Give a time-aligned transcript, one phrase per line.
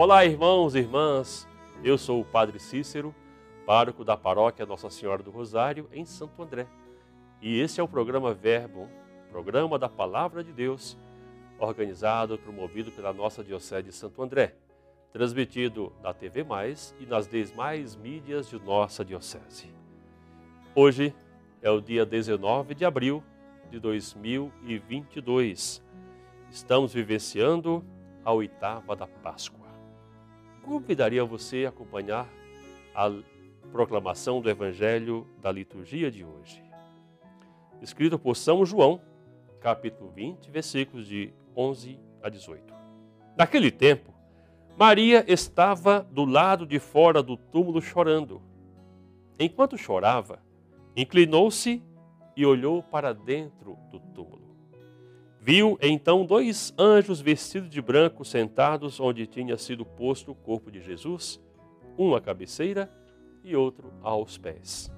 [0.00, 1.48] Olá, irmãos e irmãs.
[1.82, 3.12] Eu sou o Padre Cícero,
[3.66, 6.68] pároco da paróquia Nossa Senhora do Rosário, em Santo André.
[7.42, 8.88] E esse é o programa Verbo,
[9.28, 10.96] programa da Palavra de Deus,
[11.58, 14.54] organizado e promovido pela nossa Diocese de Santo André,
[15.12, 19.68] transmitido na TV Mais e nas demais mídias de nossa Diocese.
[20.76, 21.12] Hoje
[21.60, 23.20] é o dia 19 de abril
[23.68, 25.82] de 2022.
[26.52, 27.84] Estamos vivenciando
[28.24, 29.67] a oitava da Páscoa.
[30.68, 32.28] Convidaria você a acompanhar
[32.94, 33.10] a
[33.72, 36.62] proclamação do Evangelho da liturgia de hoje.
[37.80, 39.00] Escrito por São João,
[39.62, 42.74] capítulo 20, versículos de 11 a 18.
[43.34, 44.12] Naquele tempo,
[44.76, 48.42] Maria estava do lado de fora do túmulo chorando.
[49.40, 50.38] Enquanto chorava,
[50.94, 51.82] inclinou-se
[52.36, 54.47] e olhou para dentro do túmulo.
[55.48, 60.78] Viu então dois anjos vestidos de branco sentados onde tinha sido posto o corpo de
[60.78, 61.40] Jesus,
[61.96, 62.92] um à cabeceira
[63.42, 64.92] e outro aos pés.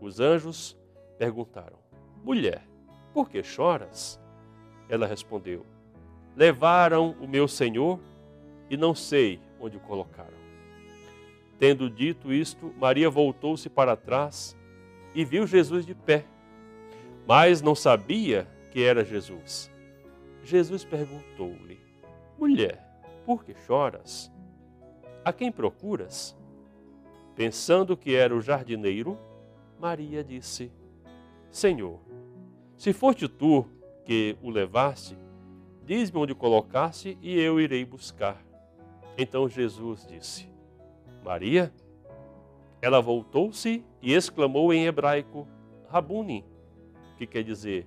[0.00, 0.74] Os anjos
[1.18, 1.76] perguntaram:
[2.24, 2.66] Mulher,
[3.12, 4.18] por que choras?
[4.88, 5.66] Ela respondeu:
[6.34, 8.00] Levaram o meu Senhor
[8.70, 10.38] e não sei onde o colocaram.
[11.58, 14.56] Tendo dito isto, Maria voltou-se para trás
[15.14, 16.24] e viu Jesus de pé,
[17.26, 19.70] mas não sabia que era Jesus.
[20.42, 21.78] Jesus perguntou-lhe:
[22.38, 22.82] Mulher,
[23.26, 24.32] por que choras?
[25.22, 26.34] A quem procuras?
[27.36, 29.18] Pensando que era o jardineiro,
[29.78, 30.72] Maria disse:
[31.50, 32.00] Senhor,
[32.76, 33.66] se foste tu
[34.04, 35.16] que o levaste,
[35.84, 38.42] diz-me onde colocaste e eu irei buscar.
[39.18, 40.48] Então Jesus disse:
[41.22, 41.72] Maria.
[42.80, 45.46] Ela voltou-se e exclamou em hebraico:
[45.88, 46.44] Rabuni,
[47.16, 47.86] que quer dizer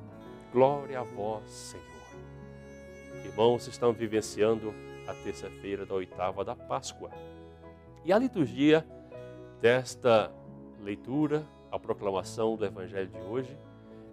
[0.51, 1.85] Glória a vós, Senhor.
[3.23, 4.73] Irmãos, estamos vivenciando
[5.07, 7.09] a terça-feira da oitava da Páscoa.
[8.03, 8.85] E a liturgia
[9.61, 10.29] desta
[10.83, 13.57] leitura, a proclamação do Evangelho de hoje,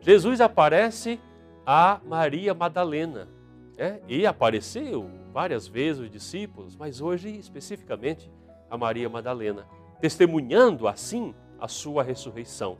[0.00, 1.21] Jesus aparece
[1.66, 3.28] a Maria Madalena.
[3.76, 8.31] É, e apareceu várias vezes os discípulos, mas hoje especificamente
[8.70, 9.66] a Maria Madalena,
[10.00, 12.78] testemunhando assim a sua ressurreição.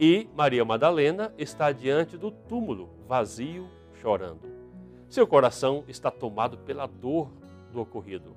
[0.00, 3.68] E Maria Madalena está diante do túmulo, vazio,
[4.00, 4.48] chorando.
[5.10, 7.30] Seu coração está tomado pela dor
[7.70, 8.34] do ocorrido,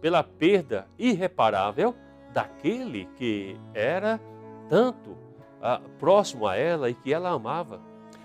[0.00, 1.94] pela perda irreparável
[2.32, 4.20] daquele que era
[4.68, 5.16] tanto
[5.62, 7.80] ah, próximo a ela e que ela amava.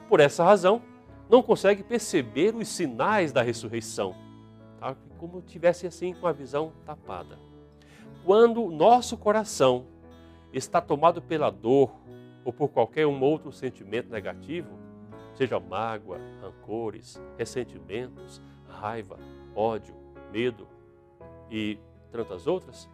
[0.07, 0.81] Por essa razão,
[1.29, 4.15] não consegue perceber os sinais da ressurreição,
[4.79, 4.95] tá?
[5.19, 7.37] como tivesse assim com a visão tapada.
[8.25, 9.85] Quando nosso coração
[10.51, 11.91] está tomado pela dor,
[12.49, 14.69] ou por qualquer um outro sentimento negativo,
[15.35, 19.19] seja mágoa, rancores, ressentimentos, raiva,
[19.55, 19.93] ódio,
[20.31, 20.67] medo
[21.51, 21.77] e
[22.11, 22.89] tantas outras,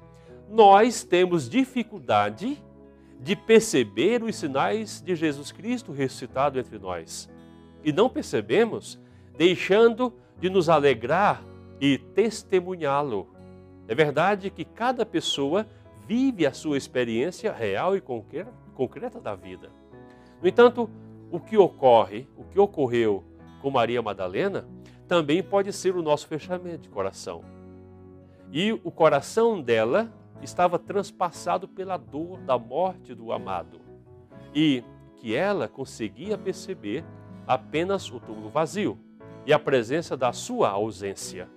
[0.50, 2.62] nós temos dificuldade
[3.18, 7.30] de perceber os sinais de Jesus Cristo ressuscitado entre nós.
[7.82, 9.00] E não percebemos,
[9.38, 11.42] deixando de nos alegrar
[11.80, 13.30] e testemunhá-lo.
[13.88, 15.66] É verdade que cada pessoa
[16.08, 19.70] vive a sua experiência real e concreta da vida.
[20.42, 20.90] No entanto,
[21.32, 23.24] o que ocorre, o que ocorreu
[23.62, 24.68] com Maria Madalena,
[25.08, 27.44] também pode ser o nosso fechamento de coração.
[28.52, 30.12] E o coração dela
[30.42, 33.82] estava transpassado pela dor da morte do amado.
[34.54, 34.84] E
[35.18, 37.04] que ela conseguia perceber
[37.48, 38.98] apenas o túmulo vazio
[39.46, 41.50] e a presença da sua ausência.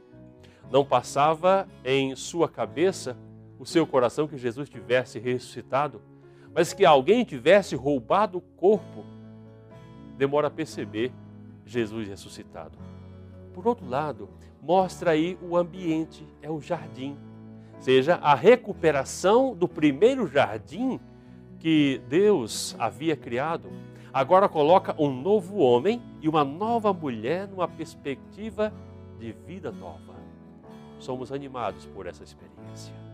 [0.71, 3.17] Não passava em sua cabeça,
[3.59, 6.01] o seu coração, que Jesus tivesse ressuscitado
[6.55, 9.05] mas que alguém tivesse roubado o corpo,
[10.17, 11.13] demora a perceber
[11.65, 12.77] Jesus ressuscitado.
[13.55, 14.29] Por outro lado,
[14.61, 17.17] mostra aí o ambiente, é o jardim,
[17.79, 20.99] seja a recuperação do primeiro jardim
[21.59, 23.71] que Deus havia criado.
[24.13, 28.73] Agora coloca um novo homem e uma nova mulher numa perspectiva
[29.17, 30.17] de vida nova.
[30.99, 33.08] Somos animados por essa experiência.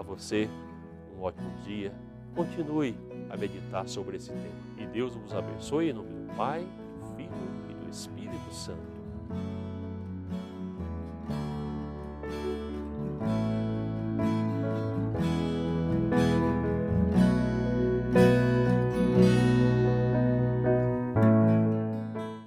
[0.00, 0.48] A você,
[1.14, 1.92] um ótimo dia.
[2.34, 2.96] Continue
[3.28, 4.54] a meditar sobre esse tema.
[4.78, 6.66] E Deus vos abençoe em nome do Pai,
[6.98, 7.30] do Filho
[7.68, 8.80] e do Espírito Santo.